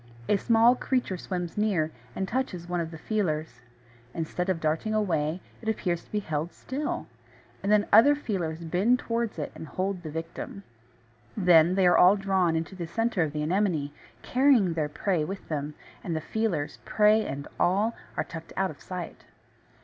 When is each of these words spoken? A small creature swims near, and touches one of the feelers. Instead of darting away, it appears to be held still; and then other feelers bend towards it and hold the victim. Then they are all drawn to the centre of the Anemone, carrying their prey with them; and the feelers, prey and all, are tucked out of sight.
A 0.27 0.35
small 0.35 0.73
creature 0.73 1.15
swims 1.15 1.59
near, 1.59 1.91
and 2.15 2.27
touches 2.27 2.67
one 2.67 2.79
of 2.81 2.89
the 2.89 2.97
feelers. 2.97 3.61
Instead 4.15 4.49
of 4.49 4.59
darting 4.59 4.95
away, 4.95 5.41
it 5.61 5.69
appears 5.69 6.03
to 6.03 6.11
be 6.11 6.17
held 6.21 6.53
still; 6.53 7.05
and 7.61 7.71
then 7.71 7.85
other 7.93 8.15
feelers 8.15 8.63
bend 8.63 8.97
towards 8.97 9.37
it 9.37 9.51
and 9.53 9.67
hold 9.67 10.01
the 10.01 10.09
victim. 10.09 10.63
Then 11.37 11.75
they 11.75 11.85
are 11.85 11.99
all 11.99 12.15
drawn 12.15 12.63
to 12.63 12.75
the 12.75 12.87
centre 12.87 13.21
of 13.21 13.31
the 13.31 13.43
Anemone, 13.43 13.91
carrying 14.23 14.73
their 14.73 14.89
prey 14.89 15.23
with 15.23 15.47
them; 15.49 15.75
and 16.03 16.15
the 16.15 16.19
feelers, 16.21 16.79
prey 16.83 17.23
and 17.23 17.47
all, 17.59 17.95
are 18.17 18.23
tucked 18.23 18.53
out 18.57 18.71
of 18.71 18.81
sight. 18.81 19.25